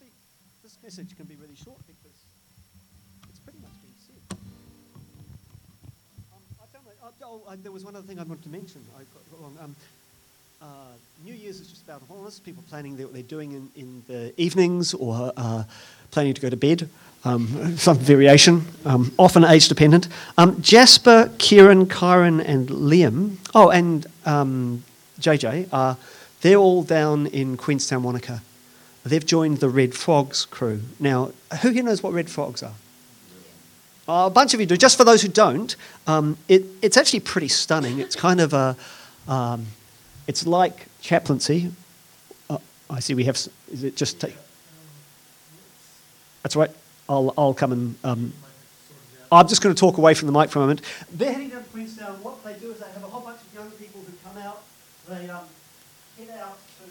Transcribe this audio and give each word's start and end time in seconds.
actually, 0.00 0.12
this 0.62 0.76
message 0.82 1.16
can 1.16 1.26
be 1.26 1.36
really 1.36 1.56
short 1.56 1.78
because 1.86 2.16
it's 3.28 3.38
pretty 3.40 3.58
much 3.60 3.70
been 3.82 3.92
said. 4.06 4.38
Um, 6.32 6.40
I 6.62 6.66
found 6.72 6.86
that, 6.86 6.96
oh, 7.22 7.42
oh, 7.46 7.56
there 7.56 7.72
was 7.72 7.84
one 7.84 7.96
other 7.96 8.06
thing 8.06 8.18
I 8.18 8.22
wanted 8.22 8.44
to 8.44 8.48
mention. 8.48 8.82
I 8.96 9.00
got 9.00 9.40
wrong. 9.40 9.56
Um, 9.62 9.76
uh, 10.62 10.66
New 11.24 11.34
Year's 11.34 11.60
is 11.60 11.68
just 11.68 11.84
about 11.84 12.02
wholeness. 12.08 12.38
People 12.38 12.62
planning 12.68 12.96
what 12.98 13.12
they're 13.12 13.22
doing 13.22 13.52
in, 13.52 13.70
in 13.76 14.02
the 14.06 14.32
evenings 14.40 14.94
or 14.94 15.32
uh, 15.36 15.64
planning 16.10 16.34
to 16.34 16.40
go 16.40 16.50
to 16.50 16.56
bed. 16.56 16.88
Um, 17.24 17.76
some 17.76 17.98
variation, 17.98 18.64
um, 18.86 19.12
often 19.18 19.44
age 19.44 19.68
dependent. 19.68 20.08
Um, 20.38 20.60
Jasper, 20.62 21.30
Kieran, 21.38 21.86
Kyron, 21.86 22.42
and 22.46 22.68
Liam. 22.68 23.36
Oh, 23.54 23.70
and 23.70 24.06
um, 24.24 24.82
JJ. 25.20 25.68
Uh, 25.72 25.94
they're 26.40 26.56
all 26.56 26.82
down 26.82 27.26
in 27.26 27.58
Queenstown, 27.58 28.02
Wanaka. 28.02 28.40
They've 29.04 29.24
joined 29.24 29.58
the 29.58 29.68
Red 29.68 29.94
Frogs 29.94 30.44
crew. 30.44 30.82
Now, 30.98 31.32
who 31.62 31.70
here 31.70 31.82
knows 31.82 32.02
what 32.02 32.12
Red 32.12 32.28
Frogs 32.30 32.62
are? 32.62 32.74
Oh, 34.06 34.26
a 34.26 34.30
bunch 34.30 34.54
of 34.54 34.60
you 34.60 34.66
do. 34.66 34.76
Just 34.76 34.96
for 34.96 35.04
those 35.04 35.22
who 35.22 35.28
don't, 35.28 35.74
um, 36.06 36.36
it, 36.48 36.64
it's 36.82 36.96
actually 36.96 37.20
pretty 37.20 37.48
stunning. 37.48 38.00
It's 38.00 38.16
kind 38.16 38.40
of 38.40 38.52
a, 38.52 38.76
um, 39.28 39.66
it's 40.26 40.46
like 40.46 40.86
chaplaincy. 41.00 41.70
Uh, 42.48 42.58
I 42.90 43.00
see 43.00 43.14
we 43.14 43.24
have. 43.24 43.36
Is 43.36 43.84
it 43.84 43.96
just? 43.96 44.24
That's 46.42 46.56
right. 46.56 46.70
I'll, 47.08 47.32
I'll 47.38 47.54
come 47.54 47.72
and. 47.72 47.94
Um, 48.02 48.32
I'm 49.32 49.46
just 49.46 49.62
going 49.62 49.72
to 49.72 49.78
talk 49.78 49.96
away 49.96 50.14
from 50.14 50.26
the 50.26 50.32
mic 50.32 50.50
for 50.50 50.58
a 50.58 50.62
moment. 50.62 50.82
They're 51.12 51.32
heading 51.32 51.50
down 51.50 51.62
to 51.62 51.68
Queenstown. 51.68 52.20
What 52.20 52.42
they 52.44 52.54
do 52.54 52.72
is 52.72 52.80
they 52.80 52.86
have 52.86 53.04
a 53.04 53.06
whole 53.06 53.20
bunch 53.20 53.40
of 53.40 53.54
young 53.54 53.70
people 53.70 54.00
who 54.00 54.12
come 54.28 54.42
out. 54.42 54.62
They 55.08 55.30
um, 55.30 55.44
head 56.18 56.40
out 56.40 56.58
to. 56.58 56.90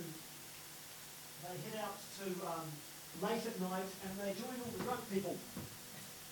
They 1.44 1.70
head 1.70 1.84
out 1.84 1.99
to 2.20 2.26
um, 2.48 2.66
late 3.22 3.46
at 3.46 3.60
night 3.62 3.84
and 4.04 4.20
they 4.20 4.34
join 4.40 4.54
all 4.64 4.72
the 4.78 4.84
drunk 4.84 5.00
people. 5.12 5.38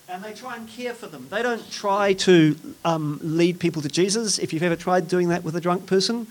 And 0.10 0.24
they 0.24 0.34
try 0.34 0.56
and 0.56 0.68
care 0.68 0.94
for 0.94 1.08
them. 1.08 1.28
They 1.30 1.44
don't 1.44 1.70
try 1.70 2.14
to 2.14 2.58
um, 2.86 3.20
lead 3.22 3.60
people 3.60 3.82
to 3.82 3.90
Jesus. 3.90 4.40
If 4.40 4.54
you've 4.54 4.64
ever 4.64 4.78
tried 4.78 5.08
doing 5.08 5.30
that 5.30 5.44
with 5.44 5.56
a 5.56 5.62
drunk 5.62 5.86
person, 5.86 6.28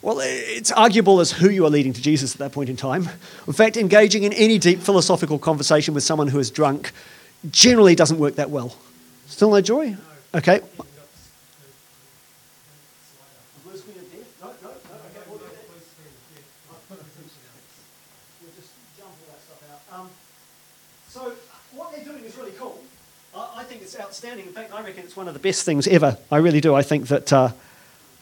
well, 0.00 0.18
it's 0.20 0.72
arguable 0.72 1.20
as 1.20 1.30
who 1.30 1.48
you 1.48 1.64
are 1.64 1.70
leading 1.70 1.92
to 1.92 2.02
Jesus 2.02 2.34
at 2.34 2.38
that 2.38 2.52
point 2.52 2.68
in 2.68 2.76
time. 2.76 3.08
In 3.46 3.52
fact, 3.52 3.76
engaging 3.76 4.24
in 4.24 4.32
any 4.32 4.58
deep 4.58 4.80
philosophical 4.80 5.38
conversation 5.38 5.94
with 5.94 6.02
someone 6.02 6.28
who 6.28 6.38
is 6.38 6.50
drunk 6.50 6.92
generally 7.50 7.94
doesn't 7.94 8.18
work 8.18 8.36
that 8.36 8.50
well. 8.50 8.74
Still 9.26 9.50
no 9.50 9.60
joy? 9.60 9.96
Okay. 10.34 10.60
So, 21.08 21.30
what 21.74 21.92
they're 21.94 22.04
doing 22.04 22.24
is 22.24 22.36
really 22.38 22.52
cool. 22.58 22.80
I 23.34 23.64
think 23.64 23.81
it's 23.92 24.00
outstanding. 24.00 24.46
In 24.46 24.52
fact, 24.52 24.72
I 24.72 24.82
reckon 24.82 25.04
it's 25.04 25.16
one 25.16 25.28
of 25.28 25.34
the 25.34 25.40
best 25.40 25.66
things 25.66 25.86
ever. 25.86 26.16
I 26.30 26.38
really 26.38 26.62
do. 26.62 26.74
I 26.74 26.82
think 26.82 27.08
that, 27.08 27.30
uh, 27.30 27.50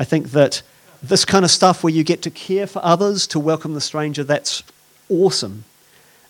I 0.00 0.04
think 0.04 0.30
that 0.30 0.62
this 1.00 1.24
kind 1.24 1.44
of 1.44 1.50
stuff 1.50 1.84
where 1.84 1.92
you 1.92 2.02
get 2.02 2.22
to 2.22 2.30
care 2.30 2.66
for 2.66 2.84
others, 2.84 3.28
to 3.28 3.38
welcome 3.38 3.74
the 3.74 3.80
stranger, 3.80 4.24
that's 4.24 4.64
awesome. 5.08 5.62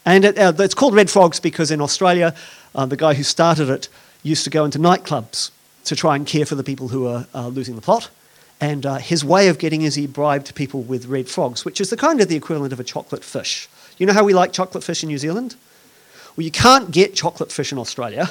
And 0.05 0.27
it, 0.27 0.38
uh, 0.38 0.52
it's 0.58 0.74
called 0.74 0.94
Red 0.94 1.08
Frogs 1.08 1.41
because 1.41 1.70
in 1.70 1.80
Australia, 1.80 2.34
uh, 2.74 2.84
the 2.84 2.98
guy 2.98 3.14
who 3.14 3.22
started 3.22 3.70
it 3.70 3.88
used 4.22 4.44
to 4.44 4.50
go 4.50 4.66
into 4.66 4.78
nightclubs 4.78 5.50
to 5.84 5.96
try 5.96 6.16
and 6.16 6.27
care 6.27 6.44
for 6.44 6.55
the 6.55 6.64
people 6.64 6.88
who 6.88 7.06
are 7.06 7.27
uh, 7.34 7.48
losing 7.48 7.77
the 7.77 7.83
plot. 7.83 8.11
And 8.61 8.84
uh, 8.84 8.96
his 8.96 9.24
way 9.24 9.48
of 9.48 9.58
getting 9.58 9.83
is 9.83 9.94
he 9.94 10.06
bribed 10.06 10.55
people 10.55 10.83
with 10.83 11.06
red 11.06 11.28
frogs, 11.28 11.64
which 11.64 11.80
is 11.80 11.88
the 11.88 11.96
kind 11.96 12.20
of 12.20 12.28
the 12.28 12.36
equivalent 12.36 12.74
of 12.74 12.80
a 12.80 12.84
chocolate 12.84 13.24
fish. 13.24 13.70
You 13.96 14.05
know 14.05 14.12
how 14.12 14.24
we 14.24 14.34
like 14.34 14.52
chocolate 14.52 14.84
fish 14.84 15.02
in 15.02 15.08
New 15.08 15.16
Zealand? 15.16 15.56
Well, 16.36 16.44
you 16.44 16.50
can't 16.50 16.91
get 16.91 17.14
chocolate 17.14 17.50
fish 17.50 17.72
in 17.72 17.78
Australia, 17.78 18.30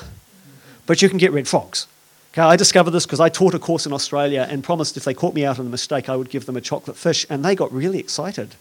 but 0.90 1.04
you 1.04 1.08
can 1.08 1.20
get 1.20 1.32
red 1.32 1.48
frogs. 1.48 1.86
Okay, 2.34 2.42
I 2.42 2.56
discovered 2.56 2.90
this 2.90 3.06
because 3.06 3.20
I 3.20 3.30
taught 3.30 3.54
a 3.54 3.60
course 3.60 3.86
in 3.86 3.94
Australia 3.94 4.48
and 4.50 4.64
promised 4.64 4.98
if 4.98 5.04
they 5.04 5.14
caught 5.14 5.36
me 5.36 5.46
out 5.46 5.60
on 5.60 5.68
a 5.68 5.70
mistake, 5.70 6.10
I 6.10 6.16
would 6.16 6.32
give 6.32 6.48
them 6.48 6.58
a 6.58 6.62
chocolate 6.62 6.98
fish, 6.98 7.28
and 7.30 7.46
they 7.46 7.54
got 7.54 7.72
really 7.72 8.00
excited. 8.00 8.56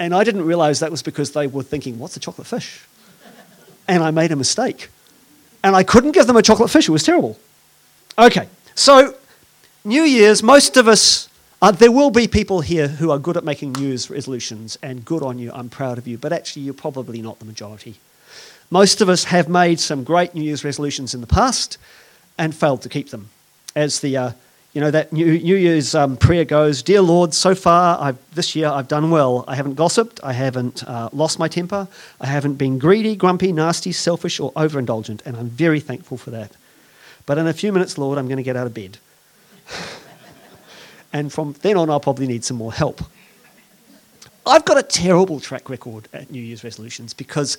And 0.00 0.12
I 0.12 0.24
didn't 0.24 0.44
realize 0.44 0.80
that 0.80 0.90
was 0.90 1.00
because 1.00 1.30
they 1.34 1.46
were 1.46 1.62
thinking, 1.62 2.00
what's 2.00 2.16
a 2.16 2.20
chocolate 2.20 2.48
fish? 2.48 2.84
And 3.86 4.02
I 4.02 4.10
made 4.10 4.32
a 4.32 4.36
mistake. 4.36 4.88
And 5.62 5.76
I 5.76 5.84
couldn't 5.84 6.10
give 6.10 6.26
them 6.26 6.36
a 6.36 6.42
chocolate 6.42 6.68
fish, 6.68 6.88
it 6.88 6.92
was 6.92 7.04
terrible. 7.04 7.38
Okay, 8.18 8.48
so 8.74 9.14
New 9.84 10.02
Year's, 10.02 10.42
most 10.42 10.76
of 10.76 10.88
us, 10.88 11.28
uh, 11.60 11.70
there 11.70 11.92
will 11.92 12.10
be 12.10 12.26
people 12.26 12.60
here 12.60 12.88
who 12.88 13.12
are 13.12 13.20
good 13.20 13.36
at 13.36 13.44
making 13.44 13.74
New 13.74 13.86
Year's 13.86 14.10
resolutions, 14.10 14.76
and 14.82 15.04
good 15.04 15.22
on 15.22 15.38
you, 15.38 15.52
I'm 15.52 15.68
proud 15.68 15.96
of 15.96 16.08
you, 16.08 16.18
but 16.18 16.32
actually, 16.32 16.62
you're 16.62 16.74
probably 16.74 17.22
not 17.22 17.38
the 17.38 17.44
majority. 17.44 18.00
Most 18.72 19.02
of 19.02 19.10
us 19.10 19.24
have 19.24 19.50
made 19.50 19.80
some 19.80 20.02
great 20.02 20.34
New 20.34 20.40
Year's 20.40 20.64
resolutions 20.64 21.12
in 21.12 21.20
the 21.20 21.26
past 21.26 21.76
and 22.38 22.54
failed 22.54 22.80
to 22.80 22.88
keep 22.88 23.10
them. 23.10 23.28
As 23.76 24.00
the, 24.00 24.16
uh, 24.16 24.32
you 24.72 24.80
know, 24.80 24.90
that 24.90 25.12
New, 25.12 25.38
New 25.40 25.56
Year's 25.56 25.94
um, 25.94 26.16
prayer 26.16 26.46
goes, 26.46 26.82
Dear 26.82 27.02
Lord, 27.02 27.34
so 27.34 27.54
far 27.54 28.00
I've, 28.00 28.16
this 28.34 28.56
year 28.56 28.68
I've 28.68 28.88
done 28.88 29.10
well. 29.10 29.44
I 29.46 29.56
haven't 29.56 29.74
gossiped, 29.74 30.20
I 30.22 30.32
haven't 30.32 30.84
uh, 30.84 31.10
lost 31.12 31.38
my 31.38 31.48
temper, 31.48 31.86
I 32.18 32.26
haven't 32.28 32.54
been 32.54 32.78
greedy, 32.78 33.14
grumpy, 33.14 33.52
nasty, 33.52 33.92
selfish, 33.92 34.40
or 34.40 34.52
overindulgent, 34.52 35.20
and 35.26 35.36
I'm 35.36 35.50
very 35.50 35.78
thankful 35.78 36.16
for 36.16 36.30
that. 36.30 36.52
But 37.26 37.36
in 37.36 37.46
a 37.46 37.52
few 37.52 37.74
minutes, 37.74 37.98
Lord, 37.98 38.16
I'm 38.16 38.26
going 38.26 38.38
to 38.38 38.42
get 38.42 38.56
out 38.56 38.66
of 38.66 38.72
bed. 38.72 38.96
and 41.12 41.30
from 41.30 41.56
then 41.60 41.76
on, 41.76 41.90
I'll 41.90 42.00
probably 42.00 42.26
need 42.26 42.42
some 42.42 42.56
more 42.56 42.72
help. 42.72 43.02
I've 44.46 44.64
got 44.64 44.78
a 44.78 44.82
terrible 44.82 45.40
track 45.40 45.68
record 45.68 46.08
at 46.14 46.30
New 46.30 46.40
Year's 46.40 46.64
resolutions 46.64 47.12
because 47.12 47.58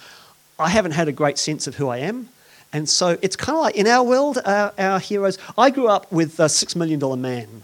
I 0.59 0.69
haven't 0.69 0.91
had 0.91 1.07
a 1.07 1.11
great 1.11 1.37
sense 1.37 1.67
of 1.67 1.75
who 1.75 1.89
I 1.89 1.97
am. 1.97 2.29
And 2.71 2.89
so 2.89 3.17
it's 3.21 3.35
kind 3.35 3.55
of 3.55 3.61
like 3.61 3.75
in 3.75 3.87
our 3.87 4.03
world, 4.03 4.39
our, 4.45 4.99
heroes. 4.99 5.37
I 5.57 5.69
grew 5.69 5.87
up 5.87 6.11
with 6.11 6.39
a 6.39 6.49
Six 6.49 6.75
Million 6.75 6.99
Dollar 6.99 7.17
Man. 7.17 7.63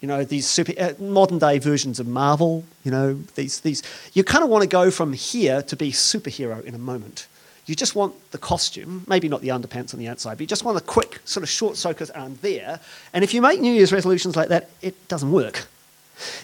You 0.00 0.08
know, 0.08 0.24
these 0.24 0.46
super, 0.46 0.72
uh, 0.78 0.92
modern 0.98 1.38
day 1.38 1.58
versions 1.58 2.00
of 2.00 2.06
Marvel. 2.06 2.64
You 2.84 2.90
know, 2.90 3.14
these, 3.34 3.60
these. 3.60 3.82
You 4.14 4.24
kind 4.24 4.42
of 4.42 4.50
want 4.50 4.62
to 4.62 4.68
go 4.68 4.90
from 4.90 5.12
here 5.12 5.62
to 5.62 5.76
be 5.76 5.92
superhero 5.92 6.64
in 6.64 6.74
a 6.74 6.78
moment. 6.78 7.26
You 7.66 7.74
just 7.74 7.94
want 7.94 8.14
the 8.30 8.38
costume, 8.38 9.04
maybe 9.08 9.28
not 9.28 9.40
the 9.40 9.48
underpants 9.48 9.92
on 9.92 9.98
the 9.98 10.08
outside, 10.08 10.34
but 10.34 10.40
you 10.40 10.46
just 10.46 10.64
want 10.64 10.78
a 10.78 10.80
quick 10.80 11.20
sort 11.24 11.42
of 11.42 11.50
short 11.50 11.76
soakers 11.76 12.10
arm 12.10 12.38
there. 12.40 12.80
And 13.12 13.24
if 13.24 13.34
you 13.34 13.42
make 13.42 13.60
New 13.60 13.72
Year's 13.72 13.92
resolutions 13.92 14.36
like 14.36 14.48
that, 14.48 14.70
it 14.80 15.08
doesn't 15.08 15.32
work. 15.32 15.66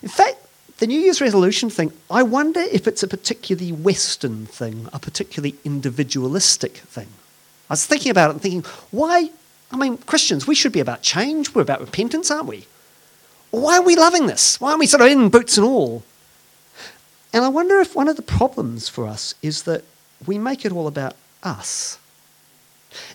In 0.03 0.09
fact, 0.09 0.36
the 0.82 0.88
New 0.88 0.98
Year's 0.98 1.20
resolution 1.20 1.70
thing, 1.70 1.93
I 2.10 2.25
wonder 2.25 2.59
if 2.59 2.88
it's 2.88 3.04
a 3.04 3.06
particularly 3.06 3.70
Western 3.70 4.47
thing, 4.47 4.88
a 4.93 4.98
particularly 4.98 5.54
individualistic 5.65 6.78
thing. 6.78 7.06
I 7.70 7.75
was 7.75 7.87
thinking 7.87 8.10
about 8.10 8.31
it 8.31 8.32
and 8.32 8.43
thinking, 8.43 8.65
why? 8.91 9.31
I 9.71 9.76
mean, 9.76 9.97
Christians, 9.98 10.48
we 10.48 10.56
should 10.56 10.72
be 10.72 10.81
about 10.81 11.00
change. 11.00 11.54
We're 11.54 11.62
about 11.62 11.82
repentance, 11.82 12.32
aren't 12.32 12.48
we? 12.48 12.66
Why 13.53 13.78
are 13.78 13.82
we 13.82 13.94
loving 13.94 14.26
this? 14.26 14.60
Why 14.60 14.71
aren't 14.71 14.81
we 14.81 14.87
sort 14.87 15.03
of 15.03 15.06
in 15.06 15.28
boots 15.28 15.56
and 15.56 15.65
all? 15.65 16.03
And 17.32 17.44
I 17.44 17.48
wonder 17.48 17.78
if 17.78 17.94
one 17.94 18.09
of 18.09 18.16
the 18.16 18.22
problems 18.22 18.88
for 18.88 19.06
us 19.06 19.37
is 19.41 19.62
that 19.62 19.84
we 20.26 20.37
make 20.37 20.65
it 20.65 20.72
all 20.72 20.88
about 20.88 21.15
us. 21.44 22.00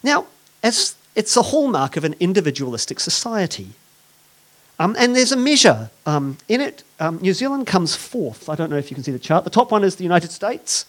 Now, 0.02 0.28
as 0.64 0.96
it's 1.16 1.36
a 1.36 1.42
hallmark 1.42 1.98
of 1.98 2.06
an 2.06 2.16
individualistic 2.22 3.02
society. 3.02 3.72
Um, 4.80 4.96
and 4.98 5.16
there's 5.16 5.32
a 5.32 5.38
measure 5.38 5.90
um, 6.06 6.38
in 6.48 6.62
it. 6.62 6.84
Um, 7.00 7.18
New 7.18 7.34
Zealand 7.34 7.66
comes 7.66 7.96
fourth. 7.96 8.50
I 8.50 8.56
don't 8.56 8.70
know 8.70 8.78
if 8.78 8.92
you 8.92 8.96
can 8.96 9.04
see 9.04 9.12
the 9.12 9.20
chart. 9.20 9.44
The 9.44 9.50
top 9.50 9.72
one 9.72 9.84
is 9.84 9.96
the 9.96 10.04
United 10.04 10.32
States. 10.32 10.86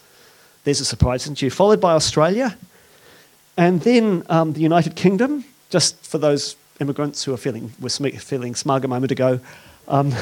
There's 0.64 0.80
a 0.80 0.84
surprise, 0.84 1.22
isn't 1.22 1.40
you? 1.40 1.50
Followed 1.50 1.80
by 1.80 1.94
Australia, 1.94 2.56
and 3.56 3.80
then 3.80 4.24
um, 4.28 4.52
the 4.52 4.60
United 4.60 4.96
Kingdom, 4.96 5.44
just 5.70 6.04
for 6.04 6.18
those 6.18 6.56
immigrants 6.80 7.24
who 7.24 7.32
are 7.32 7.38
feeling, 7.38 7.72
were 7.80 7.88
feeling 7.88 8.54
smug 8.54 8.84
a 8.84 8.88
moment 8.88 9.10
ago, 9.10 9.40
um, 9.88 10.12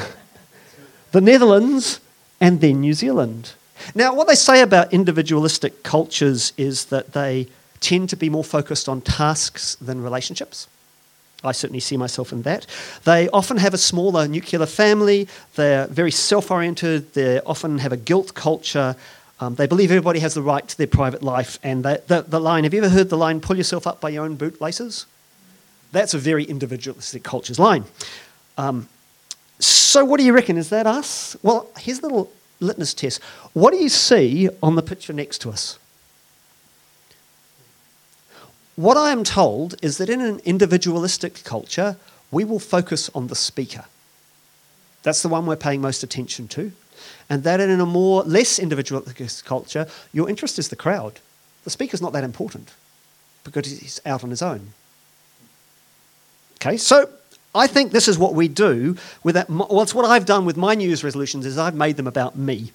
the 1.11 1.21
Netherlands, 1.21 1.99
and 2.39 2.61
then 2.61 2.81
New 2.81 2.93
Zealand. 2.93 3.53
Now, 3.93 4.13
what 4.13 4.27
they 4.27 4.35
say 4.35 4.61
about 4.61 4.93
individualistic 4.93 5.83
cultures 5.83 6.53
is 6.57 6.85
that 6.85 7.13
they 7.13 7.47
tend 7.79 8.09
to 8.09 8.15
be 8.15 8.29
more 8.29 8.43
focused 8.43 8.89
on 8.89 9.01
tasks 9.01 9.75
than 9.75 10.01
relationships. 10.01 10.67
I 11.47 11.51
certainly 11.53 11.79
see 11.79 11.97
myself 11.97 12.31
in 12.31 12.43
that. 12.43 12.67
They 13.05 13.29
often 13.29 13.57
have 13.57 13.73
a 13.73 13.77
smaller 13.77 14.27
nuclear 14.27 14.65
family, 14.65 15.27
they're 15.55 15.87
very 15.87 16.11
self 16.11 16.51
oriented, 16.51 17.13
they 17.13 17.39
often 17.41 17.79
have 17.79 17.91
a 17.91 17.97
guilt 17.97 18.33
culture, 18.33 18.95
um, 19.39 19.55
they 19.55 19.67
believe 19.67 19.91
everybody 19.91 20.19
has 20.19 20.33
the 20.33 20.41
right 20.41 20.67
to 20.67 20.77
their 20.77 20.87
private 20.87 21.23
life. 21.23 21.59
And 21.63 21.85
the, 21.85 22.01
the, 22.07 22.21
the 22.23 22.39
line 22.39 22.63
have 22.63 22.73
you 22.73 22.83
ever 22.83 22.89
heard 22.89 23.09
the 23.09 23.17
line, 23.17 23.39
pull 23.39 23.57
yourself 23.57 23.87
up 23.87 24.01
by 24.01 24.09
your 24.09 24.25
own 24.25 24.35
bootlaces? 24.35 25.05
That's 25.91 26.13
a 26.13 26.17
very 26.17 26.43
individualistic 26.43 27.23
culture's 27.23 27.59
line. 27.59 27.85
Um, 28.57 28.89
so, 29.59 30.05
what 30.05 30.19
do 30.19 30.25
you 30.25 30.33
reckon? 30.33 30.57
Is 30.57 30.69
that 30.69 30.85
us? 30.85 31.35
Well, 31.41 31.67
here's 31.77 31.99
a 31.99 32.03
little 32.03 32.31
litmus 32.59 32.93
test. 32.93 33.21
What 33.53 33.71
do 33.71 33.77
you 33.77 33.89
see 33.89 34.49
on 34.61 34.75
the 34.75 34.81
picture 34.81 35.13
next 35.13 35.39
to 35.39 35.49
us? 35.49 35.79
What 38.77 38.95
I 38.95 39.11
am 39.11 39.23
told 39.23 39.73
is 39.81 39.97
that 39.97 40.07
in 40.07 40.21
an 40.21 40.39
individualistic 40.45 41.43
culture, 41.43 41.97
we 42.29 42.45
will 42.45 42.59
focus 42.59 43.09
on 43.15 43.25
the 43.25 43.35
speaker. 43.35 43.85
That's 45.01 45.23
the 45.23 45.29
one 45.29 45.47
we're 45.47 45.55
paying 45.55 45.81
most 45.81 46.03
attention 46.03 46.47
to. 46.49 46.71
And 47.27 47.43
that 47.43 47.59
in 47.59 47.79
a 47.79 47.87
more 47.87 48.21
less 48.23 48.59
individualistic 48.59 49.45
culture, 49.45 49.87
your 50.13 50.29
interest 50.29 50.59
is 50.59 50.69
the 50.69 50.75
crowd. 50.75 51.19
The 51.63 51.71
speaker's 51.71 52.03
not 52.03 52.13
that 52.13 52.23
important 52.23 52.71
because 53.43 53.65
he's 53.65 53.99
out 54.05 54.23
on 54.23 54.29
his 54.29 54.43
own. 54.43 54.73
Okay, 56.57 56.77
so 56.77 57.09
I 57.55 57.65
think 57.65 57.91
this 57.91 58.07
is 58.07 58.19
what 58.19 58.35
we 58.35 58.47
do 58.47 58.95
with 59.23 59.33
that. 59.33 59.49
Well, 59.49 59.81
it's 59.81 59.95
what 59.95 60.05
I've 60.05 60.25
done 60.25 60.45
with 60.45 60.55
my 60.55 60.75
New 60.75 60.87
Year's 60.87 61.03
resolutions 61.03 61.47
is 61.47 61.57
I've 61.57 61.73
made 61.73 61.97
them 61.97 62.07
about 62.07 62.37
me, 62.37 62.71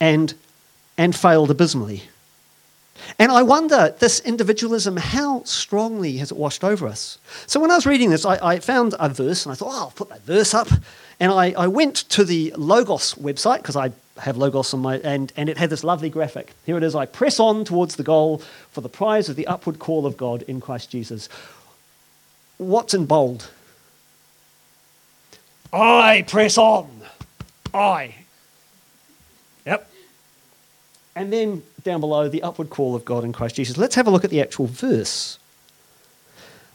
and 0.00 0.34
and 0.98 1.14
failed 1.14 1.52
abysmally. 1.52 2.02
And 3.18 3.30
I 3.30 3.42
wonder, 3.42 3.94
this 3.98 4.20
individualism, 4.20 4.96
how 4.96 5.42
strongly 5.44 6.16
has 6.18 6.30
it 6.30 6.36
washed 6.36 6.64
over 6.64 6.86
us? 6.86 7.18
So 7.46 7.60
when 7.60 7.70
I 7.70 7.74
was 7.74 7.86
reading 7.86 8.10
this, 8.10 8.24
I, 8.24 8.38
I 8.42 8.58
found 8.60 8.94
a 8.98 9.08
verse 9.08 9.44
and 9.44 9.52
I 9.52 9.56
thought, 9.56 9.72
oh, 9.72 9.80
I'll 9.82 9.90
put 9.90 10.08
that 10.08 10.22
verse 10.22 10.54
up. 10.54 10.68
And 11.20 11.32
I, 11.32 11.52
I 11.52 11.66
went 11.66 11.96
to 12.10 12.24
the 12.24 12.52
Logos 12.56 13.14
website 13.14 13.58
because 13.58 13.76
I 13.76 13.92
have 14.18 14.36
Logos 14.36 14.72
on 14.74 14.80
my, 14.80 14.98
and, 14.98 15.32
and 15.36 15.48
it 15.48 15.58
had 15.58 15.70
this 15.70 15.84
lovely 15.84 16.08
graphic. 16.08 16.52
Here 16.66 16.76
it 16.76 16.82
is 16.82 16.94
I 16.94 17.06
press 17.06 17.40
on 17.40 17.64
towards 17.64 17.96
the 17.96 18.02
goal 18.02 18.38
for 18.70 18.80
the 18.80 18.88
prize 18.88 19.28
of 19.28 19.36
the 19.36 19.46
upward 19.46 19.78
call 19.78 20.06
of 20.06 20.16
God 20.16 20.42
in 20.42 20.60
Christ 20.60 20.90
Jesus. 20.90 21.28
What's 22.58 22.94
in 22.94 23.06
bold? 23.06 23.50
I 25.72 26.24
press 26.28 26.56
on. 26.56 26.88
I. 27.72 28.14
Yep. 29.66 29.90
And 31.16 31.32
then 31.32 31.62
down 31.82 32.00
below, 32.00 32.28
the 32.28 32.42
upward 32.42 32.70
call 32.70 32.94
of 32.94 33.04
God 33.04 33.24
in 33.24 33.32
Christ 33.32 33.56
Jesus. 33.56 33.76
Let's 33.76 33.94
have 33.94 34.06
a 34.06 34.10
look 34.10 34.24
at 34.24 34.30
the 34.30 34.40
actual 34.40 34.66
verse. 34.66 35.38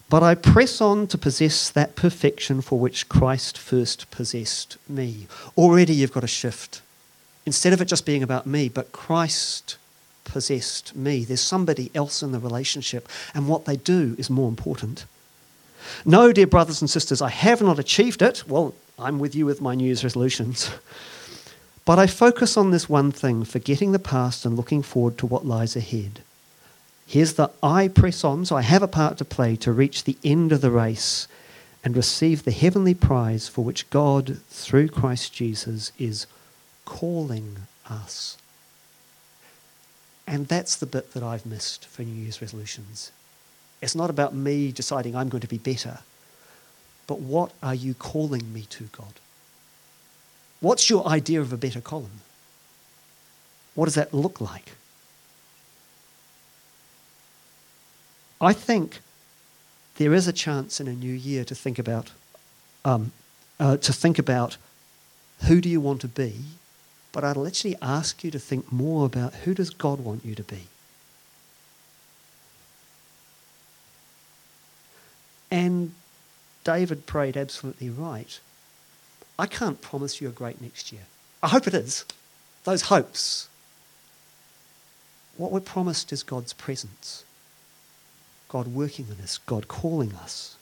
But 0.09 0.23
I 0.23 0.33
press 0.35 0.81
on 0.81 1.07
to 1.07 1.17
possess 1.17 1.69
that 1.69 1.95
perfection 1.95 2.61
for 2.61 2.79
which 2.79 3.09
Christ 3.09 3.57
first 3.57 4.09
possessed 4.09 4.77
me. 4.87 5.27
Already 5.57 5.93
you've 5.93 6.13
got 6.13 6.23
a 6.23 6.27
shift. 6.27 6.81
Instead 7.45 7.73
of 7.73 7.81
it 7.81 7.85
just 7.85 8.05
being 8.05 8.23
about 8.23 8.45
me, 8.45 8.69
but 8.69 8.91
Christ 8.91 9.77
possessed 10.23 10.95
me. 10.95 11.25
There's 11.25 11.41
somebody 11.41 11.91
else 11.93 12.23
in 12.23 12.31
the 12.31 12.39
relationship, 12.39 13.07
and 13.33 13.47
what 13.47 13.65
they 13.65 13.75
do 13.75 14.15
is 14.17 14.29
more 14.29 14.47
important. 14.47 15.05
No, 16.05 16.31
dear 16.31 16.47
brothers 16.47 16.81
and 16.81 16.89
sisters, 16.89 17.21
I 17.21 17.29
have 17.29 17.61
not 17.61 17.79
achieved 17.79 18.21
it. 18.21 18.47
Well, 18.47 18.73
I'm 18.97 19.19
with 19.19 19.35
you 19.35 19.45
with 19.45 19.61
my 19.61 19.75
New 19.75 19.85
Year's 19.85 20.03
resolutions. 20.03 20.71
But 21.89 21.97
I 21.97 22.05
focus 22.05 22.55
on 22.55 22.69
this 22.69 22.87
one 22.87 23.11
thing, 23.11 23.43
forgetting 23.43 23.93
the 23.93 23.97
past 23.97 24.45
and 24.45 24.55
looking 24.55 24.83
forward 24.83 25.17
to 25.17 25.25
what 25.25 25.47
lies 25.47 25.75
ahead. 25.75 26.19
Here's 27.07 27.33
the 27.33 27.49
I 27.63 27.87
press 27.87 28.23
on, 28.23 28.45
so 28.45 28.55
I 28.55 28.61
have 28.61 28.83
a 28.83 28.87
part 28.87 29.17
to 29.17 29.25
play 29.25 29.55
to 29.55 29.71
reach 29.71 30.03
the 30.03 30.15
end 30.23 30.51
of 30.51 30.61
the 30.61 30.69
race 30.69 31.27
and 31.83 31.97
receive 31.97 32.43
the 32.43 32.51
heavenly 32.51 32.93
prize 32.93 33.47
for 33.47 33.63
which 33.63 33.89
God, 33.89 34.37
through 34.51 34.89
Christ 34.89 35.33
Jesus, 35.33 35.91
is 35.97 36.27
calling 36.85 37.57
us. 37.89 38.37
And 40.27 40.47
that's 40.47 40.75
the 40.75 40.85
bit 40.85 41.13
that 41.13 41.23
I've 41.23 41.47
missed 41.47 41.87
for 41.87 42.03
New 42.03 42.21
Year's 42.21 42.39
resolutions. 42.39 43.11
It's 43.81 43.95
not 43.95 44.11
about 44.11 44.35
me 44.35 44.71
deciding 44.71 45.15
I'm 45.15 45.29
going 45.29 45.41
to 45.41 45.47
be 45.47 45.57
better, 45.57 46.01
but 47.07 47.19
what 47.19 47.51
are 47.63 47.73
you 47.73 47.95
calling 47.95 48.53
me 48.53 48.67
to, 48.69 48.83
God? 48.91 49.13
What's 50.61 50.89
your 50.89 51.07
idea 51.07 51.41
of 51.41 51.53
a 51.53 51.57
better 51.57 51.81
Colin? 51.81 52.21
What 53.75 53.85
does 53.85 53.95
that 53.95 54.13
look 54.13 54.41
like? 54.41 54.73
I 58.41 58.53
think 58.53 58.99
there 59.97 60.13
is 60.13 60.27
a 60.27 60.33
chance 60.33 60.79
in 60.79 60.87
a 60.87 60.93
new 60.93 61.13
year 61.13 61.43
to 61.45 61.55
think 61.55 61.77
about 61.79 62.11
um, 62.85 63.11
uh, 63.59 63.77
to 63.77 63.91
think 63.91 64.17
about 64.17 64.57
who 65.47 65.59
do 65.59 65.67
you 65.69 65.81
want 65.81 66.01
to 66.01 66.07
be, 66.07 66.35
but 67.11 67.23
I'd 67.23 67.37
actually 67.37 67.75
ask 67.81 68.23
you 68.23 68.31
to 68.31 68.39
think 68.39 68.71
more 68.71 69.05
about 69.05 69.33
who 69.33 69.53
does 69.53 69.69
God 69.69 69.99
want 69.99 70.23
you 70.23 70.35
to 70.35 70.43
be. 70.43 70.67
And 75.51 75.93
David 76.63 77.05
prayed 77.05 77.35
absolutely 77.35 77.89
right. 77.89 78.39
I 79.39 79.47
can't 79.47 79.81
promise 79.81 80.19
you 80.19 80.27
a 80.27 80.31
great 80.31 80.61
next 80.61 80.91
year. 80.91 81.03
I 81.41 81.47
hope 81.47 81.65
it 81.65 81.73
is. 81.73 82.03
Those 82.65 82.83
hopes. 82.83 83.47
What 85.37 85.53
we're 85.53 85.61
promised 85.61 86.11
is 86.11 86.21
God's 86.21 86.51
presence, 86.51 87.23
God 88.49 88.67
working 88.67 89.07
in 89.07 89.23
us, 89.23 89.37
God 89.37 89.69
calling 89.69 90.13
us, 90.15 90.57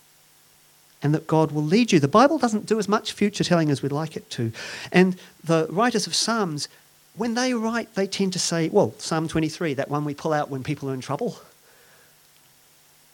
and 1.02 1.16
that 1.16 1.26
God 1.26 1.52
will 1.52 1.64
lead 1.64 1.92
you. 1.92 2.00
The 2.00 2.08
Bible 2.08 2.38
doesn't 2.38 2.68
do 2.68 2.78
as 2.78 2.88
much 2.88 3.14
future 3.14 3.44
telling 3.44 3.72
as 3.72 3.82
we'd 3.82 3.92
like 3.92 4.16
it 4.16 4.30
to. 4.32 4.52
And 4.92 5.18
the 5.44 5.66
writers 5.72 6.06
of 6.06 6.14
Psalms, 6.14 6.70
when 7.16 7.34
they 7.34 7.56
write, 7.56 7.96
they 7.96 8.06
tend 8.06 8.34
to 8.34 8.40
say, 8.40 8.70
well, 8.70 8.94
Psalm 9.00 9.28
23, 9.28 9.74
that 9.74 9.90
one 9.90 10.06
we 10.06 10.14
pull 10.14 10.34
out 10.34 10.52
when 10.52 10.64
people 10.64 10.92
are 10.92 10.94
in 10.94 11.02
trouble. 11.02 11.40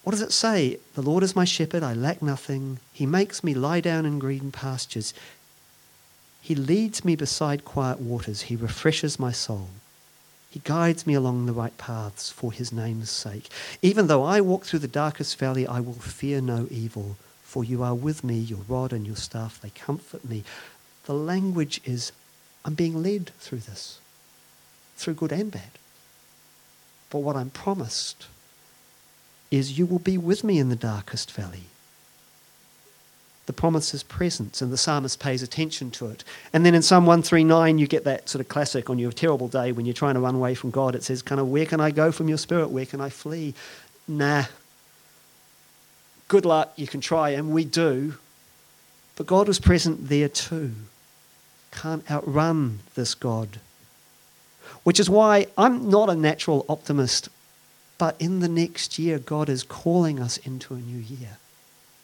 What 0.04 0.12
does 0.12 0.22
it 0.22 0.34
say? 0.34 0.80
The 0.96 1.02
Lord 1.02 1.24
is 1.24 1.38
my 1.38 1.46
shepherd, 1.46 1.84
I 1.84 1.94
lack 1.94 2.22
nothing. 2.22 2.80
He 2.92 3.06
makes 3.06 3.42
me 3.42 3.54
lie 3.54 3.80
down 3.80 4.06
in 4.06 4.20
green 4.20 4.52
pastures. 4.52 5.14
He 6.44 6.56
leads 6.56 7.06
me 7.06 7.16
beside 7.16 7.64
quiet 7.64 8.02
waters. 8.02 8.42
He 8.42 8.58
refreshes 8.58 9.18
my 9.18 9.32
soul. 9.32 9.70
He 10.52 10.60
guides 10.66 11.08
me 11.08 11.14
along 11.14 11.46
the 11.46 11.54
right 11.54 11.76
paths 11.78 12.30
for 12.30 12.52
his 12.52 12.74
name's 12.74 13.10
sake. 13.10 13.48
Even 13.82 14.08
though 14.08 14.24
I 14.24 14.42
walk 14.42 14.66
through 14.66 14.80
the 14.80 14.90
darkest 14.90 15.40
valley, 15.40 15.66
I 15.66 15.80
will 15.80 15.94
fear 15.94 16.42
no 16.42 16.68
evil, 16.70 17.16
for 17.44 17.64
you 17.64 17.82
are 17.82 17.96
with 17.96 18.26
me, 18.26 18.40
your 18.40 18.60
rod 18.68 18.92
and 18.92 19.08
your 19.08 19.16
staff, 19.16 19.62
they 19.62 19.70
comfort 19.70 20.26
me. 20.26 20.44
The 21.06 21.14
language 21.14 21.80
is 21.86 22.12
I'm 22.66 22.74
being 22.74 23.02
led 23.02 23.32
through 23.40 23.60
this, 23.60 24.00
through 24.98 25.14
good 25.14 25.32
and 25.32 25.50
bad. 25.50 25.72
But 27.10 27.20
what 27.20 27.38
I'm 27.38 27.52
promised 27.52 28.28
is 29.50 29.80
you 29.80 29.86
will 29.86 30.00
be 30.00 30.18
with 30.18 30.44
me 30.44 30.60
in 30.60 30.68
the 30.68 30.76
darkest 30.76 31.32
valley 31.32 31.68
the 33.46 33.54
promise 33.54 33.94
is 33.94 34.04
presence, 34.04 34.62
and 34.62 34.72
the 34.72 34.78
psalmist 34.78 35.20
pays 35.20 35.44
attention 35.44 35.92
to 35.92 36.08
it. 36.08 36.24
And 36.54 36.66
then 36.66 36.74
in 36.74 36.82
Psalm 36.82 37.06
139, 37.06 37.78
you 37.78 37.88
get 37.88 38.06
that 38.06 38.30
sort 38.30 38.40
of 38.40 38.48
classic 38.48 38.90
on 38.90 39.00
your 39.00 39.12
terrible 39.12 39.50
day 39.50 39.74
when 39.74 39.86
you're 39.86 39.94
trying 39.94 40.14
to 40.14 40.22
run 40.22 40.36
away 40.36 40.56
from 40.56 40.72
God. 40.72 40.96
It 40.96 41.04
says, 41.04 41.22
kind 41.22 41.42
of, 41.42 41.50
where 41.50 41.66
can 41.66 41.82
I 41.82 41.92
go 41.92 42.12
from 42.12 42.30
your 42.30 42.38
spirit? 42.38 42.70
Where 42.70 42.86
can 42.86 43.02
I 43.02 43.10
flee? 43.10 43.54
Nah. 44.08 44.46
Good 46.30 46.46
luck, 46.46 46.72
you 46.78 46.88
can 46.88 47.02
try, 47.02 47.32
and 47.32 47.52
we 47.52 47.66
do. 47.66 48.16
But 49.18 49.28
God 49.28 49.48
was 49.48 49.60
present 49.60 50.08
there 50.08 50.30
too. 50.30 50.72
Can't 51.72 52.10
outrun 52.10 52.80
this 52.96 53.14
God. 53.14 53.60
Which 54.84 55.02
is 55.02 55.10
why 55.10 55.48
I'm 55.58 55.90
not 55.90 56.10
a 56.10 56.16
natural 56.16 56.66
optimist, 56.70 57.28
but 57.98 58.16
in 58.20 58.40
the 58.40 58.48
next 58.48 58.98
year, 58.98 59.20
God 59.20 59.50
is 59.50 59.64
calling 59.64 60.20
us 60.20 60.38
into 60.38 60.74
a 60.74 60.80
new 60.80 60.98
year 60.98 61.38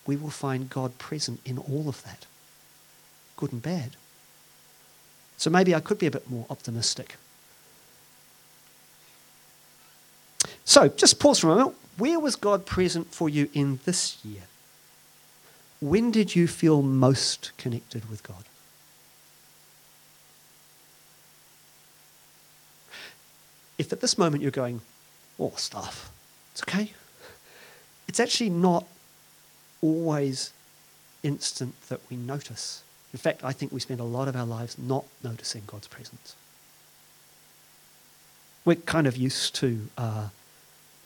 we 0.09 0.15
will 0.15 0.31
find 0.31 0.71
God 0.71 0.97
present 0.97 1.39
in 1.45 1.59
all 1.59 1.87
of 1.87 2.03
that, 2.03 2.25
good 3.37 3.53
and 3.53 3.61
bad. 3.61 3.91
So 5.37 5.51
maybe 5.51 5.75
I 5.75 5.79
could 5.79 5.99
be 5.99 6.07
a 6.07 6.11
bit 6.11 6.27
more 6.27 6.47
optimistic. 6.49 7.15
So 10.65 10.87
just 10.87 11.19
pause 11.19 11.37
for 11.37 11.51
a 11.51 11.55
moment. 11.55 11.75
Where 11.99 12.19
was 12.19 12.35
God 12.35 12.65
present 12.65 13.13
for 13.13 13.29
you 13.29 13.49
in 13.53 13.81
this 13.85 14.17
year? 14.25 14.41
When 15.79 16.09
did 16.09 16.35
you 16.35 16.47
feel 16.47 16.81
most 16.81 17.51
connected 17.59 18.09
with 18.09 18.23
God? 18.23 18.45
If 23.77 23.93
at 23.93 24.01
this 24.01 24.17
moment 24.17 24.41
you're 24.41 24.49
going, 24.49 24.81
oh, 25.39 25.53
stuff, 25.55 26.11
it's 26.51 26.63
okay. 26.63 26.93
It's 28.07 28.19
actually 28.19 28.49
not 28.49 28.87
always 29.81 30.51
instant 31.23 31.75
that 31.89 31.99
we 32.09 32.17
notice. 32.17 32.83
In 33.13 33.19
fact, 33.19 33.43
I 33.43 33.51
think 33.51 33.71
we 33.71 33.79
spend 33.79 33.99
a 33.99 34.05
lot 34.05 34.27
of 34.27 34.35
our 34.35 34.45
lives 34.45 34.77
not 34.77 35.05
noticing 35.23 35.63
God's 35.65 35.87
presence. 35.87 36.35
We're 38.65 38.75
kind 38.75 39.07
of 39.07 39.17
used 39.17 39.55
to, 39.55 39.87
uh, 39.97 40.27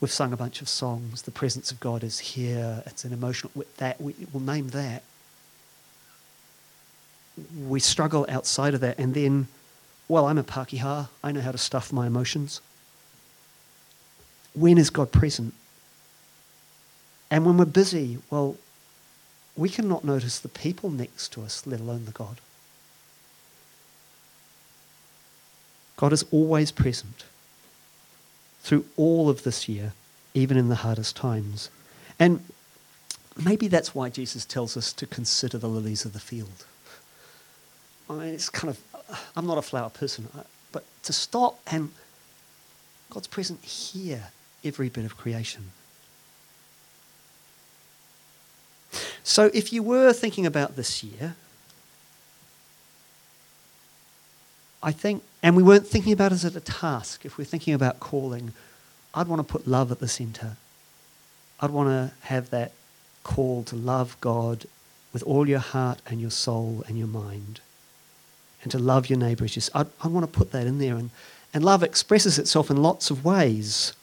we've 0.01 0.11
sung 0.11 0.33
a 0.33 0.37
bunch 0.37 0.61
of 0.61 0.67
songs, 0.67 1.21
the 1.21 1.31
presence 1.31 1.71
of 1.71 1.79
God 1.79 2.03
is 2.03 2.19
here, 2.19 2.83
it's 2.85 3.05
an 3.05 3.13
emotional, 3.13 3.63
that, 3.77 4.01
we, 4.01 4.15
will 4.33 4.41
name 4.41 4.69
that. 4.69 5.03
We 7.67 7.79
struggle 7.79 8.25
outside 8.27 8.73
of 8.73 8.81
that, 8.81 8.99
and 8.99 9.13
then, 9.13 9.47
well, 10.07 10.25
I'm 10.25 10.37
a 10.37 10.43
Pākehā, 10.43 11.07
I 11.23 11.31
know 11.31 11.41
how 11.41 11.51
to 11.51 11.57
stuff 11.57 11.93
my 11.93 12.05
emotions. 12.05 12.59
When 14.53 14.77
is 14.77 14.89
God 14.89 15.11
present? 15.11 15.53
And 17.31 17.45
when 17.45 17.57
we're 17.57 17.65
busy, 17.65 18.19
well, 18.29 18.57
we 19.55 19.69
cannot 19.69 20.03
notice 20.03 20.39
the 20.39 20.49
people 20.49 20.89
next 20.89 21.31
to 21.33 21.41
us, 21.41 21.65
let 21.67 21.79
alone 21.79 22.05
the 22.05 22.11
God. 22.11 22.37
God 25.95 26.11
is 26.11 26.25
always 26.31 26.71
present 26.71 27.23
through 28.61 28.85
all 28.97 29.29
of 29.29 29.43
this 29.43 29.69
year, 29.69 29.93
even 30.33 30.57
in 30.57 30.69
the 30.69 30.75
hardest 30.75 31.15
times. 31.15 31.69
And 32.19 32.43
maybe 33.41 33.67
that's 33.67 33.93
why 33.93 34.09
Jesus 34.09 34.45
tells 34.45 34.75
us 34.75 34.91
to 34.93 35.05
consider 35.05 35.57
the 35.57 35.67
lilies 35.67 36.05
of 36.05 36.13
the 36.13 36.19
field. 36.19 36.65
I 38.09 38.13
mean, 38.13 38.33
it's 38.33 38.49
kind 38.49 38.69
of 38.69 38.79
I'm 39.35 39.45
not 39.45 39.57
a 39.57 39.61
flower 39.61 39.89
person, 39.89 40.27
but 40.71 40.83
to 41.03 41.13
stop 41.13 41.59
and 41.67 41.91
God's 43.09 43.27
present 43.27 43.63
here, 43.63 44.31
every 44.63 44.89
bit 44.89 45.05
of 45.05 45.17
creation. 45.17 45.71
So 49.23 49.49
if 49.53 49.71
you 49.71 49.81
were 49.81 50.13
thinking 50.13 50.45
about 50.45 50.75
this 50.75 51.03
year, 51.03 51.35
I 54.81 54.91
think, 54.91 55.23
and 55.41 55.55
we 55.55 55.63
weren't 55.63 55.87
thinking 55.87 56.11
about 56.11 56.33
it 56.33 56.43
as 56.43 56.55
a 56.55 56.61
task, 56.61 57.25
if 57.25 57.37
we're 57.37 57.45
thinking 57.45 57.73
about 57.73 58.01
calling, 58.01 58.53
I'd 59.15 59.27
want 59.27 59.39
to 59.39 59.49
put 59.49 59.65
love 59.65 59.91
at 59.91 59.99
the 59.99 60.07
centre. 60.07 60.57
I'd 61.59 61.71
want 61.71 61.89
to 61.89 62.27
have 62.27 62.49
that 62.49 62.73
call 63.23 63.63
to 63.63 63.75
love 63.75 64.17
God 64.19 64.65
with 65.13 65.23
all 65.23 65.47
your 65.47 65.59
heart 65.59 66.01
and 66.05 66.19
your 66.19 66.31
soul 66.31 66.83
and 66.87 66.97
your 66.97 67.07
mind. 67.07 67.61
And 68.63 68.71
to 68.71 68.79
love 68.79 69.09
your 69.09 69.19
neighbour 69.19 69.45
as 69.45 69.55
yourself. 69.55 69.87
I, 70.01 70.05
I 70.05 70.09
want 70.09 70.25
to 70.25 70.37
put 70.37 70.51
that 70.51 70.67
in 70.67 70.79
there. 70.79 70.95
And, 70.95 71.11
and 71.53 71.63
love 71.63 71.83
expresses 71.83 72.39
itself 72.39 72.69
in 72.69 72.77
lots 72.77 73.09
of 73.09 73.23
ways. 73.23 73.93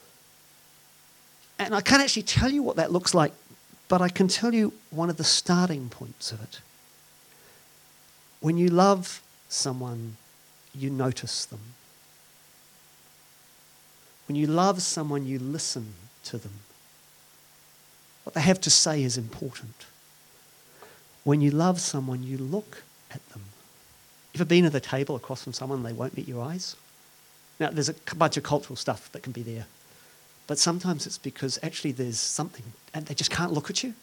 And 1.59 1.75
I 1.75 1.81
can't 1.83 2.03
actually 2.03 2.23
tell 2.23 2.50
you 2.50 2.62
what 2.62 2.77
that 2.77 2.93
looks 2.93 3.15
like, 3.15 3.33
but 3.91 4.01
I 4.01 4.09
can 4.09 4.29
tell 4.29 4.55
you 4.55 4.73
one 4.91 5.11
of 5.11 5.17
the 5.17 5.25
starting 5.25 5.89
points 5.89 6.31
of 6.31 6.41
it. 6.41 6.61
When 8.41 8.57
you 8.57 8.69
love 8.69 9.21
someone, 9.49 10.17
you 10.73 10.91
notice 10.91 11.45
them. 11.45 11.59
When 14.29 14.37
you 14.37 14.47
love 14.47 14.81
someone, 14.81 15.27
you 15.27 15.41
listen 15.41 15.95
to 16.27 16.39
them. 16.39 16.53
What 18.23 18.35
they 18.35 18.43
have 18.43 18.61
to 18.61 18.71
say 18.71 19.03
is 19.03 19.19
important. 19.19 19.87
When 21.25 21.41
you 21.41 21.51
love 21.51 21.81
someone, 21.81 22.23
you 22.23 22.39
look 22.39 22.85
at 23.13 23.29
them. 23.31 23.43
Ever 24.37 24.45
been 24.45 24.67
at 24.67 24.73
the 24.73 24.79
table 24.81 25.17
across 25.17 25.43
from 25.43 25.53
someone 25.53 25.83
they 25.83 25.93
won't 25.93 26.17
meet 26.17 26.29
your 26.29 26.45
eyes? 26.45 26.77
Now, 27.59 27.71
there's 27.71 27.89
a 27.89 28.15
bunch 28.15 28.37
of 28.37 28.45
cultural 28.45 28.77
stuff 28.77 29.11
that 29.11 29.25
can 29.25 29.33
be 29.33 29.43
there. 29.43 29.67
But 30.50 30.59
sometimes 30.59 31.07
it's 31.07 31.16
because 31.16 31.61
actually 31.62 31.92
there's 31.92 32.19
something 32.19 32.64
and 32.92 33.07
they 33.07 33.14
just 33.14 33.30
can't 33.30 33.52
look 33.52 33.71
at 33.71 33.85
you. 33.85 33.95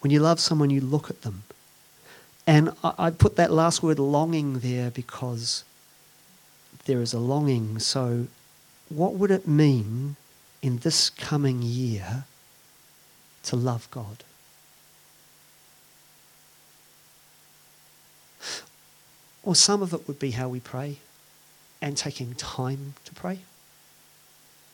When 0.00 0.10
you 0.10 0.20
love 0.20 0.38
someone, 0.40 0.68
you 0.68 0.82
look 0.82 1.08
at 1.08 1.22
them. 1.22 1.44
And 2.46 2.74
I, 2.84 2.92
I 2.98 3.10
put 3.12 3.36
that 3.36 3.50
last 3.50 3.82
word 3.82 3.98
longing 3.98 4.58
there 4.58 4.90
because 4.90 5.64
there 6.84 7.00
is 7.00 7.14
a 7.14 7.18
longing. 7.18 7.78
So, 7.78 8.26
what 8.90 9.14
would 9.14 9.30
it 9.30 9.48
mean 9.48 10.16
in 10.60 10.80
this 10.80 11.08
coming 11.08 11.62
year 11.62 12.24
to 13.44 13.56
love 13.56 13.88
God? 13.90 14.22
Or 19.42 19.54
some 19.54 19.80
of 19.80 19.94
it 19.94 20.06
would 20.06 20.18
be 20.18 20.32
how 20.32 20.50
we 20.50 20.60
pray 20.60 20.98
and 21.80 21.96
taking 21.96 22.34
time 22.34 22.92
to 23.06 23.14
pray. 23.14 23.38